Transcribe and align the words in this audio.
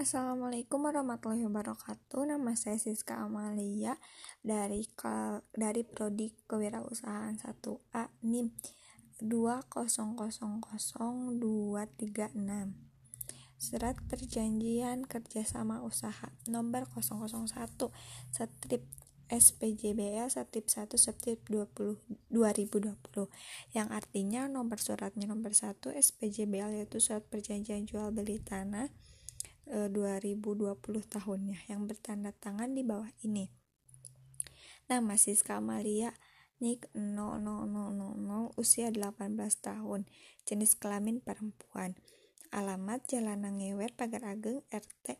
Assalamualaikum 0.00 0.88
warahmatullahi 0.88 1.44
wabarakatuh. 1.44 2.24
Nama 2.24 2.56
saya 2.56 2.80
Siska 2.80 3.20
Amalia 3.20 4.00
dari 4.40 4.88
dari 5.52 5.84
Prodi 5.84 6.32
Kewirausahaan 6.48 7.36
1A 7.36 8.08
NIM 8.24 8.48
2000236. 9.20 11.84
Surat 13.60 14.00
Perjanjian 14.08 15.04
Kerjasama 15.04 15.84
Usaha 15.84 16.32
nomor 16.48 16.88
001 16.88 17.52
strip 18.32 18.88
SPJBL 19.28 20.32
Setip 20.32 20.72
1 20.72 20.96
Setip 20.96 21.44
20 21.44 22.00
2020 22.32 22.96
yang 23.76 23.92
artinya 23.92 24.48
nomor 24.48 24.80
suratnya 24.80 25.28
nomor 25.28 25.52
1 25.52 25.92
SPJBL 25.92 26.80
yaitu 26.80 27.04
surat 27.04 27.20
perjanjian 27.28 27.84
jual 27.84 28.08
beli 28.16 28.40
tanah 28.40 28.88
2020 29.68 30.80
tahunnya 31.08 31.58
yang 31.68 31.90
bertanda 31.90 32.32
tangan 32.36 32.72
di 32.72 32.86
bawah 32.86 33.10
ini. 33.26 33.50
Nama 34.90 35.14
Siska 35.14 35.62
Maria 35.62 36.10
Nik 36.60 36.92
00000 36.92 37.40
usia 38.60 38.92
18 38.92 39.16
tahun 39.64 40.04
jenis 40.44 40.76
kelamin 40.76 41.24
perempuan. 41.24 41.96
Alamat 42.52 43.08
Jalan 43.08 43.48
Nangewet 43.48 43.96
Pagar 43.96 44.28
Ageng 44.28 44.60
RT 44.68 45.16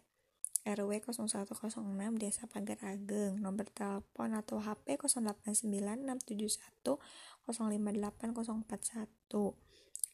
RW 0.69 1.01
0106 1.01 1.81
Desa 2.21 2.45
Pagar 2.45 2.77
Ageng. 2.85 3.41
Nomor 3.41 3.73
telepon 3.73 4.37
atau 4.37 4.61
HP 4.61 5.01
089671058041 5.01 7.01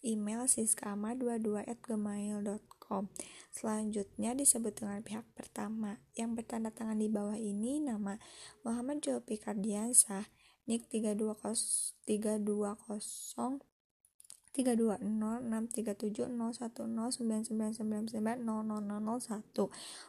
email 0.07 0.47
siskama22@gmail.com. 0.47 3.11
Selanjutnya 3.51 4.39
disebut 4.39 4.79
dengan 4.79 5.03
pihak 5.03 5.27
pertama 5.35 5.99
yang 6.15 6.39
bertanda 6.39 6.71
tangan 6.71 7.03
di 7.03 7.11
bawah 7.11 7.35
ini 7.35 7.83
nama 7.83 8.23
Muhammad 8.63 9.03
Jopi 9.03 9.43
Kardiansah, 9.43 10.31
NIK 10.71 10.87
320 12.07 13.67
320 14.57 15.05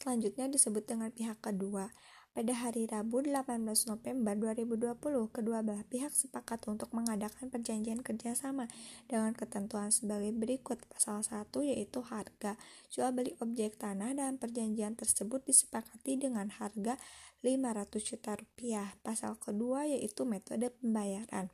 selanjutnya 0.00 0.48
disebut 0.48 0.88
dengan 0.88 1.12
pihak 1.12 1.44
kedua 1.44 1.92
pada 2.30 2.54
hari 2.54 2.86
Rabu 2.86 3.26
18 3.26 3.60
November 3.90 4.32
2020, 4.38 4.96
kedua 5.34 5.66
belah 5.66 5.82
pihak 5.84 6.14
sepakat 6.14 6.62
untuk 6.70 6.94
mengadakan 6.94 7.50
perjanjian 7.50 8.00
kerjasama 8.00 8.70
dengan 9.10 9.34
ketentuan 9.34 9.90
sebagai 9.90 10.30
berikut. 10.30 10.78
Pasal 10.86 11.26
1 11.26 11.50
yaitu 11.66 12.00
harga. 12.06 12.54
Jual 12.88 13.10
beli 13.12 13.34
objek 13.42 13.76
tanah 13.76 14.14
dalam 14.14 14.38
perjanjian 14.38 14.94
tersebut 14.94 15.42
disepakati 15.42 16.16
dengan 16.16 16.48
harga 16.54 16.96
500 17.42 17.98
juta 17.98 18.38
rupiah. 18.38 18.94
Pasal 19.02 19.34
kedua 19.36 19.90
yaitu 19.90 20.22
metode 20.22 20.70
pembayaran. 20.78 21.50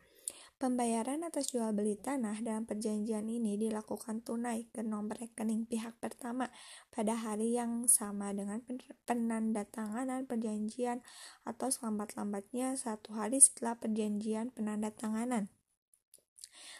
Pembayaran 0.56 1.20
atas 1.20 1.52
jual 1.52 1.68
beli 1.76 2.00
tanah 2.00 2.40
dalam 2.40 2.64
perjanjian 2.64 3.28
ini 3.28 3.60
dilakukan 3.60 4.24
tunai 4.24 4.64
ke 4.72 4.80
nomor 4.80 5.20
rekening 5.20 5.68
pihak 5.68 5.92
pertama 6.00 6.48
pada 6.88 7.12
hari 7.12 7.52
yang 7.52 7.84
sama 7.92 8.32
dengan 8.32 8.64
penandatanganan 9.04 10.24
perjanjian 10.24 11.04
atau 11.44 11.68
selambat-lambatnya 11.68 12.72
satu 12.72 13.20
hari 13.20 13.36
setelah 13.36 13.76
perjanjian 13.76 14.48
penandatanganan. 14.56 15.52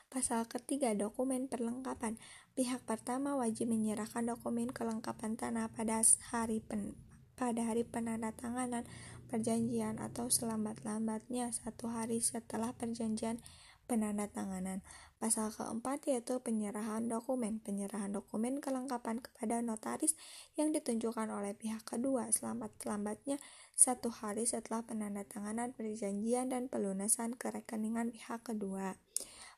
Pasal 0.09 0.49
ketiga, 0.49 0.97
dokumen 0.97 1.45
perlengkapan. 1.45 2.17
Pihak 2.57 2.81
pertama 2.89 3.37
wajib 3.37 3.69
menyerahkan 3.69 4.25
dokumen 4.25 4.73
kelengkapan 4.73 5.37
tanah 5.37 5.69
pada 5.69 6.01
hari 6.33 6.65
pen, 6.65 6.97
pada 7.37 7.69
hari 7.69 7.85
penandatanganan 7.85 8.89
perjanjian 9.29 10.01
atau 10.01 10.33
selambat-lambatnya 10.33 11.53
satu 11.53 11.93
hari 11.93 12.23
setelah 12.25 12.73
perjanjian 12.73 13.43
penandatanganan. 13.87 14.83
Pasal 15.17 15.49
keempat 15.49 16.05
yaitu 16.11 16.37
penyerahan 16.45 17.09
dokumen. 17.09 17.65
Penyerahan 17.65 18.13
dokumen 18.13 18.61
kelengkapan 18.61 19.25
kepada 19.25 19.65
notaris 19.65 20.13
yang 20.61 20.77
ditunjukkan 20.77 21.33
oleh 21.33 21.57
pihak 21.57 21.87
kedua 21.89 22.29
selamat-lambatnya 22.29 23.41
satu 23.73 24.13
hari 24.13 24.45
setelah 24.45 24.85
penandatanganan 24.85 25.73
perjanjian 25.73 26.53
dan 26.53 26.69
pelunasan 26.69 27.33
kerekeningan 27.33 28.13
pihak 28.13 28.45
kedua. 28.45 29.01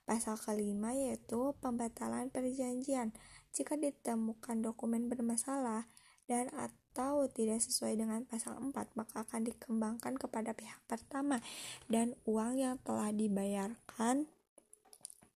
Pasal 0.06 0.38
kelima 0.38 0.94
yaitu 0.94 1.58
pembatalan 1.58 2.30
perjanjian. 2.30 3.12
Jika 3.52 3.74
ditemukan 3.76 4.62
dokumen 4.62 5.10
bermasalah 5.10 5.90
dan 6.28 6.52
atau 6.52 7.26
tidak 7.32 7.64
sesuai 7.64 7.96
dengan 7.96 8.28
pasal 8.28 8.60
4 8.60 8.76
maka 8.94 9.24
akan 9.24 9.48
dikembangkan 9.48 10.20
kepada 10.20 10.52
pihak 10.52 10.78
pertama 10.84 11.40
dan 11.88 12.14
uang 12.28 12.60
yang 12.60 12.76
telah 12.84 13.10
dibayarkan 13.10 14.28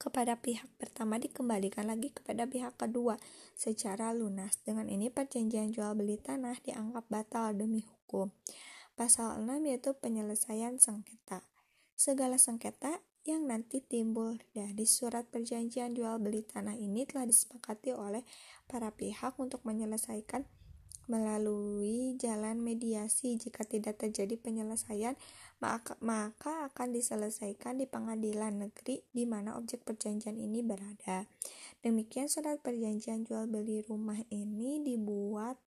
kepada 0.03 0.35
pihak 0.35 0.67
pertama 0.83 1.15
dikembalikan 1.17 1.87
lagi 1.87 2.11
kepada 2.11 2.43
pihak 2.43 2.75
kedua 2.75 3.23
secara 3.55 4.11
lunas. 4.11 4.59
Dengan 4.67 4.91
ini 4.91 5.15
perjanjian 5.15 5.71
jual 5.71 5.95
beli 5.95 6.19
tanah 6.19 6.59
dianggap 6.67 7.07
batal 7.07 7.55
demi 7.55 7.87
hukum. 7.87 8.35
Pasal 8.99 9.47
6 9.47 9.63
yaitu 9.63 9.95
penyelesaian 9.95 10.83
sengketa. 10.83 11.47
Segala 11.95 12.35
sengketa 12.35 12.99
yang 13.23 13.47
nanti 13.47 13.79
timbul 13.79 14.43
dari 14.51 14.83
surat 14.83 15.23
perjanjian 15.31 15.95
jual 15.95 16.19
beli 16.19 16.43
tanah 16.43 16.75
ini 16.75 17.07
telah 17.07 17.23
disepakati 17.23 17.95
oleh 17.95 18.27
para 18.67 18.91
pihak 18.91 19.39
untuk 19.39 19.63
menyelesaikan 19.63 20.43
melalui 21.12 22.17
jalan 22.17 22.65
mediasi. 22.65 23.37
Jika 23.37 23.69
tidak 23.69 24.00
terjadi 24.00 24.41
penyelesaian 24.41 25.12
maka, 25.61 26.00
maka 26.00 26.73
akan 26.73 26.97
diselesaikan 26.97 27.77
di 27.77 27.84
pengadilan 27.84 28.65
negeri 28.65 29.05
di 29.12 29.28
mana 29.28 29.61
objek 29.61 29.84
perjanjian 29.84 30.41
ini 30.41 30.65
berada. 30.65 31.28
Demikian 31.84 32.33
surat 32.33 32.65
perjanjian 32.65 33.28
jual 33.28 33.45
beli 33.45 33.84
rumah 33.84 34.25
ini 34.33 34.81
dibuat 34.81 35.61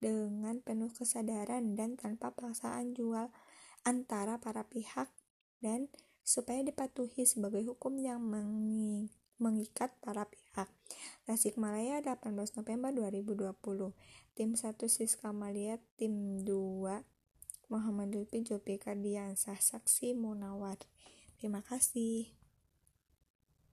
dengan 0.00 0.64
penuh 0.64 0.88
kesadaran 0.88 1.76
dan 1.76 2.00
tanpa 2.00 2.32
paksaan 2.32 2.96
jual 2.96 3.28
antara 3.84 4.40
para 4.40 4.64
pihak 4.64 5.12
dan 5.60 5.92
supaya 6.26 6.64
dipatuhi 6.64 7.22
sebagai 7.22 7.62
hukum 7.68 8.00
yang 8.00 8.18
mengikat 8.24 9.25
para 10.00 10.28
pihak. 10.28 10.68
Tasikmalaya 11.26 12.00
18 12.00 12.56
November 12.56 12.90
2020 12.94 13.92
Tim 14.36 14.52
1 14.52 14.76
Siska 14.88 15.32
Malia, 15.32 15.80
Tim 15.96 16.44
2 16.44 17.04
Muhammad 17.72 18.12
Lutfi 18.14 18.44
Jopi 18.44 18.78
Kardiansah, 18.78 19.58
Saksi 19.58 20.14
Munawar. 20.14 20.78
Terima 21.40 21.64
kasih. 21.64 22.45